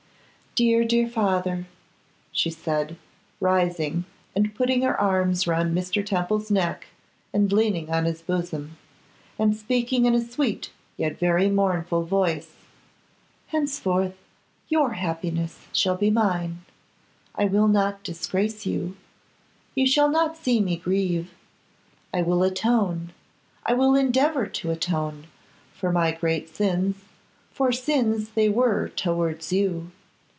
[0.53, 1.65] Dear, dear father,'
[2.33, 2.97] she said,
[3.39, 4.03] rising
[4.35, 6.05] and putting her arms round Mr.
[6.05, 6.87] Temple's neck
[7.31, 8.75] and leaning on his bosom,
[9.39, 12.49] and speaking in a sweet yet very mournful voice,
[13.47, 14.17] 'henceforth
[14.67, 16.65] your happiness shall be mine.
[17.33, 18.97] I will not disgrace you;
[19.73, 21.31] you shall not see me grieve;
[22.13, 23.13] I will atone,
[23.65, 25.27] I will endeavour to atone,
[25.71, 26.97] for my great sins,
[27.53, 29.91] for sins they were towards you.